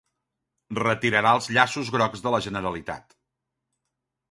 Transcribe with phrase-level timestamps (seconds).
[0.79, 3.17] Retirarà els llaços grocs de la Generalitat.